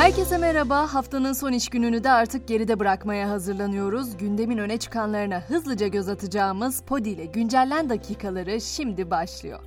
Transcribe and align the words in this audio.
Herkese 0.00 0.38
merhaba. 0.38 0.94
Haftanın 0.94 1.32
son 1.32 1.52
iş 1.52 1.68
gününü 1.68 2.04
de 2.04 2.10
artık 2.10 2.48
geride 2.48 2.78
bırakmaya 2.78 3.30
hazırlanıyoruz. 3.30 4.16
Gündemin 4.16 4.58
öne 4.58 4.78
çıkanlarına 4.78 5.40
hızlıca 5.40 5.86
göz 5.86 6.08
atacağımız 6.08 6.82
Podi 6.82 7.08
ile 7.08 7.26
güncellen 7.26 7.88
dakikaları 7.88 8.60
şimdi 8.60 9.10
başlıyor. 9.10 9.60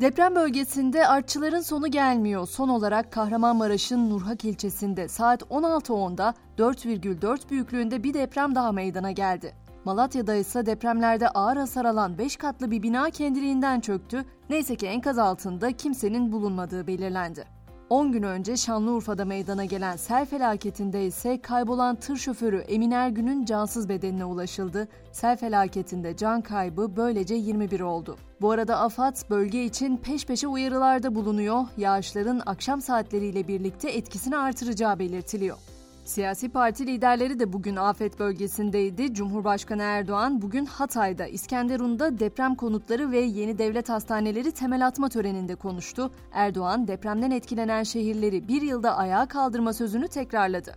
Deprem 0.00 0.34
bölgesinde 0.34 1.06
artçıların 1.06 1.60
sonu 1.60 1.90
gelmiyor. 1.90 2.46
Son 2.46 2.68
olarak 2.68 3.12
Kahramanmaraş'ın 3.12 4.10
Nurhak 4.10 4.44
ilçesinde 4.44 5.08
saat 5.08 5.42
16.10'da 5.42 6.34
4,4 6.58 7.50
büyüklüğünde 7.50 8.02
bir 8.02 8.14
deprem 8.14 8.54
daha 8.54 8.72
meydana 8.72 9.10
geldi. 9.10 9.54
Malatya'da 9.84 10.34
ise 10.34 10.66
depremlerde 10.66 11.28
ağır 11.28 11.56
hasar 11.56 11.84
alan 11.84 12.18
5 12.18 12.36
katlı 12.36 12.70
bir 12.70 12.82
bina 12.82 13.10
kendiliğinden 13.10 13.80
çöktü. 13.80 14.24
Neyse 14.50 14.76
ki 14.76 14.86
enkaz 14.86 15.18
altında 15.18 15.72
kimsenin 15.72 16.32
bulunmadığı 16.32 16.86
belirlendi. 16.86 17.61
10 17.92 18.12
gün 18.12 18.22
önce 18.22 18.56
Şanlıurfa'da 18.56 19.24
meydana 19.24 19.64
gelen 19.64 19.96
sel 19.96 20.26
felaketinde 20.26 21.06
ise 21.06 21.40
kaybolan 21.42 21.96
tır 21.96 22.16
şoförü 22.16 22.58
Emin 22.58 22.90
Ergün'ün 22.90 23.44
cansız 23.44 23.88
bedenine 23.88 24.24
ulaşıldı. 24.24 24.88
Sel 25.12 25.36
felaketinde 25.36 26.16
can 26.16 26.40
kaybı 26.40 26.96
böylece 26.96 27.34
21 27.34 27.80
oldu. 27.80 28.16
Bu 28.40 28.50
arada 28.50 28.78
AFAD 28.78 29.16
bölge 29.30 29.64
için 29.64 29.96
peş 29.96 30.26
peşe 30.26 30.48
uyarılarda 30.48 31.14
bulunuyor. 31.14 31.64
Yağışların 31.76 32.42
akşam 32.46 32.80
saatleriyle 32.80 33.48
birlikte 33.48 33.90
etkisini 33.90 34.36
artıracağı 34.36 34.98
belirtiliyor. 34.98 35.56
Siyasi 36.04 36.48
parti 36.48 36.86
liderleri 36.86 37.38
de 37.38 37.52
bugün 37.52 37.76
afet 37.76 38.18
bölgesindeydi. 38.18 39.14
Cumhurbaşkanı 39.14 39.82
Erdoğan 39.82 40.42
bugün 40.42 40.64
Hatay'da, 40.66 41.26
İskenderun'da 41.26 42.18
deprem 42.18 42.54
konutları 42.54 43.10
ve 43.10 43.18
yeni 43.18 43.58
devlet 43.58 43.88
hastaneleri 43.88 44.52
temel 44.52 44.86
atma 44.86 45.08
töreninde 45.08 45.54
konuştu. 45.54 46.10
Erdoğan 46.32 46.88
depremden 46.88 47.30
etkilenen 47.30 47.82
şehirleri 47.82 48.48
bir 48.48 48.62
yılda 48.62 48.96
ayağa 48.96 49.26
kaldırma 49.26 49.72
sözünü 49.72 50.08
tekrarladı. 50.08 50.74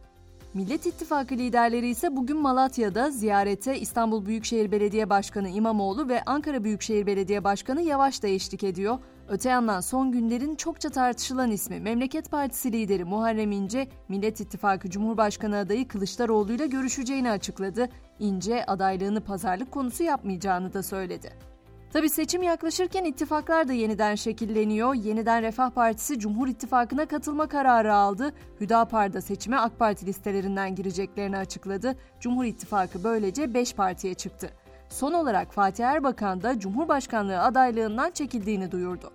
Millet 0.55 0.85
İttifakı 0.85 1.35
liderleri 1.35 1.87
ise 1.87 2.15
bugün 2.15 2.37
Malatya'da 2.37 3.11
ziyarete 3.11 3.79
İstanbul 3.79 4.25
Büyükşehir 4.25 4.71
Belediye 4.71 5.09
Başkanı 5.09 5.49
İmamoğlu 5.49 6.09
ve 6.09 6.23
Ankara 6.25 6.63
Büyükşehir 6.63 7.05
Belediye 7.05 7.43
Başkanı 7.43 7.81
Yavaş 7.81 8.23
da 8.23 8.27
eşlik 8.27 8.63
ediyor. 8.63 8.97
Öte 9.29 9.49
yandan 9.49 9.79
son 9.79 10.11
günlerin 10.11 10.55
çokça 10.55 10.89
tartışılan 10.89 11.51
ismi 11.51 11.79
Memleket 11.79 12.31
Partisi 12.31 12.71
lideri 12.71 13.03
Muharrem 13.03 13.51
İnce, 13.51 13.87
Millet 14.09 14.41
İttifakı 14.41 14.89
Cumhurbaşkanı 14.89 15.57
adayı 15.57 15.87
Kılıçdaroğlu 15.87 16.53
ile 16.53 16.67
görüşeceğini 16.67 17.31
açıkladı. 17.31 17.89
İnce 18.19 18.65
adaylığını 18.65 19.21
pazarlık 19.21 19.71
konusu 19.71 20.03
yapmayacağını 20.03 20.73
da 20.73 20.83
söyledi. 20.83 21.54
Tabi 21.95 22.09
seçim 22.09 22.43
yaklaşırken 22.43 23.03
ittifaklar 23.05 23.67
da 23.67 23.73
yeniden 23.73 24.15
şekilleniyor. 24.15 24.93
Yeniden 24.93 25.41
Refah 25.41 25.69
Partisi 25.69 26.19
Cumhur 26.19 26.47
İttifakı'na 26.47 27.05
katılma 27.05 27.47
kararı 27.47 27.93
aldı. 27.93 28.33
Hüdapar 28.61 29.13
da 29.13 29.21
seçime 29.21 29.57
AK 29.57 29.79
Parti 29.79 30.05
listelerinden 30.05 30.75
gireceklerini 30.75 31.37
açıkladı. 31.37 31.95
Cumhur 32.19 32.45
İttifakı 32.45 33.03
böylece 33.03 33.53
5 33.53 33.73
partiye 33.73 34.13
çıktı. 34.13 34.49
Son 34.89 35.13
olarak 35.13 35.53
Fatih 35.53 35.85
Erbakan 35.85 36.41
da 36.41 36.59
Cumhurbaşkanlığı 36.59 37.41
adaylığından 37.41 38.11
çekildiğini 38.11 38.71
duyurdu. 38.71 39.11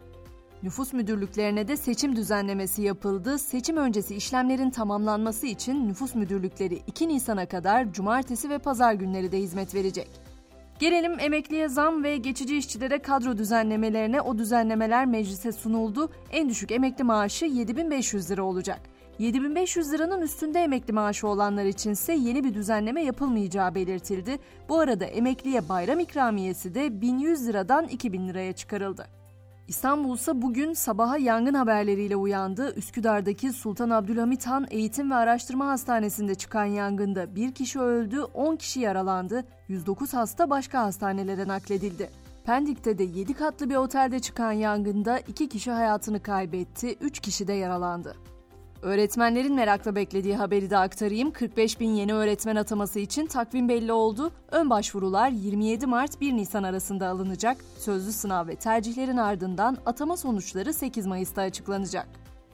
Nüfus 0.63 0.93
müdürlüklerine 0.93 1.69
de 1.69 1.77
seçim 1.77 2.17
düzenlemesi 2.17 2.83
yapıldı. 2.83 3.39
Seçim 3.39 3.77
öncesi 3.77 4.15
işlemlerin 4.15 4.71
tamamlanması 4.71 5.47
için 5.47 5.89
nüfus 5.89 6.15
müdürlükleri 6.15 6.83
2 6.87 7.09
Nisan'a 7.09 7.47
kadar 7.47 7.93
cumartesi 7.93 8.51
ve 8.51 8.59
pazar 8.59 8.93
günleri 8.93 9.33
de 9.33 9.39
hizmet 9.39 9.75
verecek. 9.75 10.30
Gelelim 10.81 11.21
emekliye 11.21 11.69
zam 11.69 12.05
ve 12.05 12.17
geçici 12.17 12.57
işçilere 12.57 12.99
kadro 12.99 13.39
düzenlemelerine. 13.39 14.21
O 14.21 14.39
düzenlemeler 14.39 15.07
meclise 15.07 15.53
sunuldu. 15.53 16.11
En 16.33 16.49
düşük 16.49 16.73
emekli 16.73 17.05
maaşı 17.05 17.45
7500 17.45 18.31
lira 18.31 18.43
olacak. 18.43 18.81
7500 19.19 19.93
liranın 19.93 20.23
üstünde 20.23 20.61
emekli 20.61 20.93
maaşı 20.93 21.29
olanlar 21.29 21.65
içinse 21.65 22.13
yeni 22.13 22.45
bir 22.45 22.55
düzenleme 22.55 23.05
yapılmayacağı 23.05 23.75
belirtildi. 23.75 24.39
Bu 24.69 24.81
arada 24.81 25.05
emekliye 25.05 25.69
bayram 25.69 26.01
ikramiyesi 26.01 26.75
de 26.75 27.01
1100 27.01 27.49
liradan 27.49 27.89
2000 27.89 28.29
liraya 28.29 28.53
çıkarıldı. 28.53 29.20
İstanbul 29.71 30.15
ise 30.15 30.43
bugün 30.43 30.73
sabaha 30.73 31.19
yangın 31.19 31.55
haberleriyle 31.55 32.17
uyandı. 32.17 32.75
Üsküdar'daki 32.75 33.53
Sultan 33.53 33.91
Abdülhamit 33.91 34.47
Han 34.47 34.67
Eğitim 34.71 35.11
ve 35.11 35.15
Araştırma 35.15 35.67
Hastanesi'nde 35.67 36.35
çıkan 36.35 36.65
yangında 36.65 37.35
bir 37.35 37.55
kişi 37.55 37.81
öldü, 37.81 38.23
10 38.23 38.57
kişi 38.57 38.81
yaralandı, 38.81 39.45
109 39.69 40.15
hasta 40.15 40.51
başka 40.51 40.83
hastanelere 40.83 41.49
nakledildi. 41.49 42.11
Pendik'te 42.45 42.99
de 42.99 43.05
7 43.05 43.35
katlı 43.35 43.71
bir 43.71 43.77
otelde 43.77 44.21
çıkan 44.21 44.53
yangında 44.53 45.19
2 45.19 45.49
kişi 45.49 45.71
hayatını 45.71 46.23
kaybetti, 46.23 46.97
3 47.01 47.21
kişi 47.21 47.47
de 47.47 47.53
yaralandı. 47.53 48.17
Öğretmenlerin 48.83 49.55
merakla 49.55 49.95
beklediği 49.95 50.37
haberi 50.37 50.71
de 50.71 50.77
aktarayım. 50.77 51.31
45 51.31 51.81
bin 51.81 51.91
yeni 51.91 52.15
öğretmen 52.15 52.57
ataması 52.57 53.01
için 53.01 53.27
takvim 53.27 53.69
belli 53.69 53.93
oldu. 53.93 54.31
Ön 54.51 54.71
başvurular 54.71 55.29
27 55.29 55.87
Mart 55.87 56.21
1 56.21 56.33
Nisan 56.33 56.63
arasında 56.63 57.09
alınacak. 57.09 57.57
Sözlü 57.79 58.13
sınav 58.13 58.49
ve 58.49 58.57
tercihlerin 58.57 59.17
ardından 59.17 59.77
atama 59.87 60.17
sonuçları 60.17 60.73
8 60.73 61.07
Mayıs'ta 61.07 61.43
açıklanacak. 61.43 62.09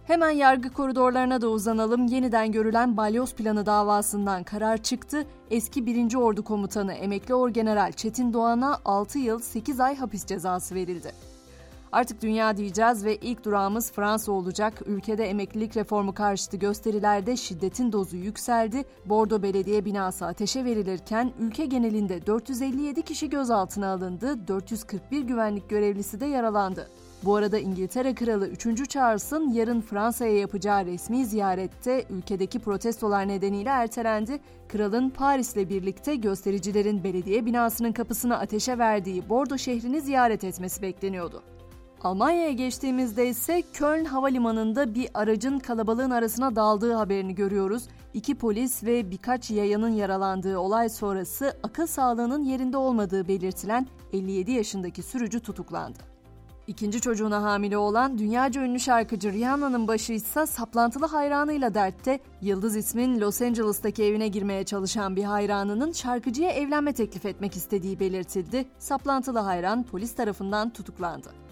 Hemen 0.07 0.31
yargı 0.31 0.71
koridorlarına 0.71 1.41
da 1.41 1.49
uzanalım. 1.49 2.07
Yeniden 2.07 2.53
görülen 2.53 2.97
balyoz 2.97 3.35
planı 3.35 3.67
davasından 3.67 4.45
karar 4.45 4.83
çıktı. 4.83 5.27
Eski 5.51 5.87
1. 5.87 6.15
Ordu 6.15 6.45
Komutanı 6.45 6.93
Emekli 6.93 7.35
Orgeneral 7.35 7.93
Çetin 7.93 8.33
Doğan'a 8.33 8.79
6 8.85 9.19
yıl 9.19 9.39
8 9.39 9.81
ay 9.81 9.97
hapis 9.97 10.27
cezası 10.27 10.75
verildi. 10.75 11.13
Artık 11.97 12.23
dünya 12.23 12.57
diyeceğiz 12.57 13.05
ve 13.05 13.17
ilk 13.17 13.45
durağımız 13.45 13.93
Fransa 13.93 14.33
olacak. 14.33 14.83
Ülkede 14.87 15.25
emeklilik 15.25 15.77
reformu 15.77 16.15
karşıtı 16.15 16.57
gösterilerde 16.57 17.37
şiddetin 17.37 17.93
dozu 17.93 18.17
yükseldi. 18.17 18.85
Bordo 19.07 19.43
Belediye 19.43 19.85
binası 19.85 20.27
ateşe 20.27 20.65
verilirken 20.65 21.33
ülke 21.41 21.67
genelinde 21.67 22.27
457 22.27 23.03
kişi 23.03 23.31
gözaltına 23.31 23.93
alındı, 23.93 24.49
441 24.49 25.23
güvenlik 25.23 25.69
görevlisi 25.69 26.21
de 26.21 26.27
yaralandı. 26.27 26.91
Bu 27.23 27.37
arada 27.37 27.59
İngiltere 27.59 28.15
Kralı 28.15 28.49
3. 28.49 28.89
Charles'ın 28.89 29.51
yarın 29.53 29.81
Fransa'ya 29.81 30.39
yapacağı 30.39 30.87
resmi 30.87 31.27
ziyarette 31.27 32.05
ülkedeki 32.11 32.59
protestolar 32.59 33.29
nedeniyle 33.29 33.71
ertelendi. 33.71 34.41
Kralın 34.69 35.11
Paris'le 35.11 35.57
birlikte 35.57 36.15
göstericilerin 36.17 37.05
belediye 37.05 37.47
binasının 37.47 37.93
kapısını 37.93 38.39
ateşe 38.39 38.79
verdiği 38.79 39.29
Bordo 39.29 39.59
şehrini 39.59 40.01
ziyaret 40.01 40.45
etmesi 40.45 40.83
bekleniyordu. 40.83 41.43
Almanya'ya 42.03 42.53
geçtiğimizde 42.53 43.29
ise 43.29 43.63
Köln 43.73 44.05
Havalimanı'nda 44.05 44.95
bir 44.95 45.09
aracın 45.15 45.59
kalabalığın 45.59 46.11
arasına 46.11 46.57
daldığı 46.57 46.93
haberini 46.93 47.35
görüyoruz. 47.35 47.83
İki 48.15 48.35
polis 48.35 48.85
ve 48.85 49.11
birkaç 49.11 49.51
yayanın 49.51 49.93
yaralandığı 49.93 50.59
olay 50.59 50.89
sonrası 50.89 51.57
akıl 51.63 51.87
sağlığının 51.87 52.45
yerinde 52.45 52.77
olmadığı 52.77 53.29
belirtilen 53.29 53.87
57 54.13 54.53
yaşındaki 54.53 55.03
sürücü 55.03 55.41
tutuklandı. 55.41 55.99
İkinci 56.67 57.01
çocuğuna 57.01 57.43
hamile 57.43 57.79
olan 57.79 58.19
dünyaca 58.19 58.63
ünlü 58.63 58.81
şarkıcı 58.81 59.33
Rihanna'nın 59.33 59.89
başı 59.89 60.13
ise 60.13 60.47
saplantılı 60.47 61.07
hayranıyla 61.07 61.75
dertte. 61.75 62.21
Yıldız 62.43 62.77
ismin 62.77 63.21
Los 63.21 63.43
Angeles'taki 63.43 64.05
evine 64.05 64.29
girmeye 64.29 64.65
çalışan 64.65 65.17
bir 65.17 65.25
hayranının 65.25 65.93
şarkıcıya 65.93 66.51
evlenme 66.51 66.93
teklif 66.93 67.27
etmek 67.27 67.57
istediği 67.57 68.01
belirtildi. 68.01 68.67
Saplantılı 68.79 69.39
hayran 69.39 69.83
polis 69.83 70.15
tarafından 70.15 70.71
tutuklandı. 70.71 71.46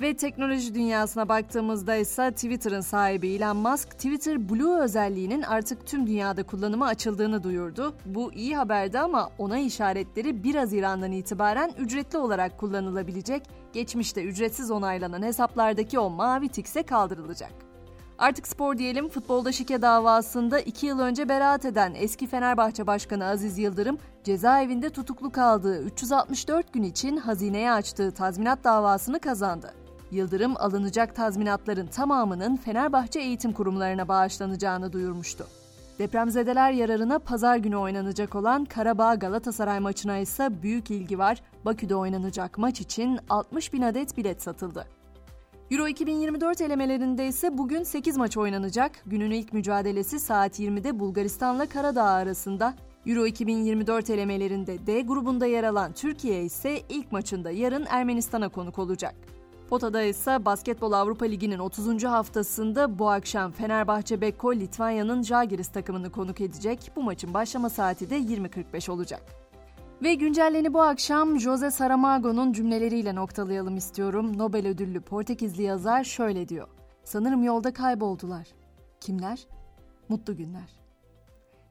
Ve 0.00 0.16
teknoloji 0.16 0.74
dünyasına 0.74 1.28
baktığımızda 1.28 1.96
ise 1.96 2.30
Twitter'ın 2.30 2.80
sahibi 2.80 3.28
Elon 3.28 3.56
Musk, 3.56 3.90
Twitter 3.90 4.48
Blue 4.48 4.80
özelliğinin 4.80 5.42
artık 5.42 5.86
tüm 5.86 6.06
dünyada 6.06 6.42
kullanıma 6.42 6.86
açıldığını 6.86 7.42
duyurdu. 7.42 7.94
Bu 8.06 8.32
iyi 8.32 8.56
haberdi 8.56 8.98
ama 8.98 9.30
onay 9.38 9.66
işaretleri 9.66 10.44
1 10.44 10.54
Haziran'dan 10.54 11.12
itibaren 11.12 11.72
ücretli 11.78 12.18
olarak 12.18 12.58
kullanılabilecek. 12.58 13.42
Geçmişte 13.72 14.24
ücretsiz 14.24 14.70
onaylanan 14.70 15.22
hesaplardaki 15.22 15.98
o 15.98 16.10
mavi 16.10 16.48
tikse 16.48 16.82
kaldırılacak. 16.82 17.52
Artık 18.18 18.48
spor 18.48 18.78
diyelim 18.78 19.08
futbolda 19.08 19.52
şike 19.52 19.82
davasında 19.82 20.60
2 20.60 20.86
yıl 20.86 20.98
önce 20.98 21.28
beraat 21.28 21.64
eden 21.64 21.94
eski 21.94 22.26
Fenerbahçe 22.26 22.86
Başkanı 22.86 23.26
Aziz 23.26 23.58
Yıldırım 23.58 23.98
cezaevinde 24.24 24.90
tutuklu 24.90 25.30
kaldığı 25.30 25.82
364 25.82 26.72
gün 26.72 26.82
için 26.82 27.16
hazineye 27.16 27.72
açtığı 27.72 28.12
tazminat 28.12 28.64
davasını 28.64 29.20
kazandı. 29.20 29.85
Yıldırım 30.10 30.54
alınacak 30.56 31.16
tazminatların 31.16 31.86
tamamının 31.86 32.56
Fenerbahçe 32.56 33.20
eğitim 33.20 33.52
kurumlarına 33.52 34.08
bağışlanacağını 34.08 34.92
duyurmuştu. 34.92 35.46
Depremzedeler 35.98 36.72
yararına 36.72 37.18
pazar 37.18 37.56
günü 37.56 37.76
oynanacak 37.76 38.34
olan 38.34 38.64
Karabağ 38.64 39.14
Galatasaray 39.14 39.80
maçına 39.80 40.18
ise 40.18 40.62
büyük 40.62 40.90
ilgi 40.90 41.18
var. 41.18 41.42
Bakü'de 41.64 41.96
oynanacak 41.96 42.58
maç 42.58 42.80
için 42.80 43.18
60 43.28 43.72
bin 43.72 43.82
adet 43.82 44.16
bilet 44.16 44.42
satıldı. 44.42 44.86
Euro 45.70 45.88
2024 45.88 46.60
elemelerinde 46.60 47.26
ise 47.26 47.58
bugün 47.58 47.82
8 47.82 48.16
maç 48.16 48.36
oynanacak. 48.36 48.92
Günün 49.06 49.30
ilk 49.30 49.52
mücadelesi 49.52 50.20
saat 50.20 50.60
20'de 50.60 50.98
Bulgaristan'la 50.98 51.66
Karadağ 51.66 52.04
arasında. 52.04 52.74
Euro 53.06 53.26
2024 53.26 54.10
elemelerinde 54.10 54.86
D 54.86 55.00
grubunda 55.00 55.46
yer 55.46 55.64
alan 55.64 55.92
Türkiye 55.92 56.44
ise 56.44 56.80
ilk 56.88 57.12
maçında 57.12 57.50
yarın 57.50 57.86
Ermenistan'a 57.88 58.48
konuk 58.48 58.78
olacak. 58.78 59.14
Potada 59.70 60.02
ise 60.02 60.44
Basketbol 60.44 60.92
Avrupa 60.92 61.26
Ligi'nin 61.26 61.58
30. 61.58 62.04
haftasında 62.04 62.98
bu 62.98 63.10
akşam 63.10 63.52
Fenerbahçe 63.52 64.20
Beko 64.20 64.54
Litvanya'nın 64.54 65.22
Žalgiris 65.22 65.68
takımını 65.68 66.10
konuk 66.12 66.40
edecek. 66.40 66.90
Bu 66.96 67.02
maçın 67.02 67.34
başlama 67.34 67.70
saati 67.70 68.10
de 68.10 68.18
20.45 68.18 68.90
olacak. 68.90 69.22
Ve 70.02 70.14
güncelleni 70.14 70.74
bu 70.74 70.82
akşam 70.82 71.40
Jose 71.40 71.70
Saramago'nun 71.70 72.52
cümleleriyle 72.52 73.14
noktalayalım 73.14 73.76
istiyorum. 73.76 74.38
Nobel 74.38 74.68
ödüllü 74.68 75.00
Portekizli 75.00 75.62
yazar 75.62 76.04
şöyle 76.04 76.48
diyor. 76.48 76.68
Sanırım 77.04 77.44
yolda 77.44 77.72
kayboldular. 77.72 78.48
Kimler? 79.00 79.46
Mutlu 80.08 80.36
günler. 80.36 80.70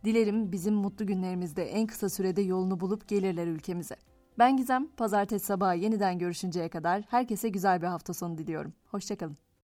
Dilerim 0.04 0.52
bizim 0.52 0.74
mutlu 0.74 1.08
günlerimizde 1.08 1.64
en 1.64 1.88
kısa 1.88 2.10
sürede 2.10 2.42
yolunu 2.42 2.80
bulup 2.80 3.08
gelirler 3.08 3.48
ülkemize. 3.48 3.96
Ben 4.40 4.58
Gizem, 4.58 4.88
pazartesi 4.98 5.46
sabahı 5.46 5.78
yeniden 5.78 6.20
görüşünceye 6.20 6.70
kadar 6.70 7.02
herkese 7.08 7.50
güzel 7.50 7.82
bir 7.82 7.88
hafta 7.88 8.14
sonu 8.14 8.38
diliyorum. 8.38 8.74
Hoşçakalın. 8.86 9.45